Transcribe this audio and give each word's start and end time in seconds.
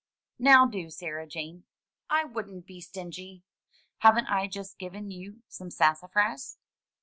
"Now 0.39 0.65
do, 0.65 0.89
Sarah 0.89 1.27
Jane. 1.27 1.65
I 2.09 2.23
wouldn't 2.23 2.65
be 2.65 2.81
stingy. 2.81 3.43
Haven't 3.99 4.25
I 4.25 4.47
just 4.47 4.79
given 4.79 5.11
you 5.11 5.43
some 5.47 5.69
sassafras?" 5.69 6.57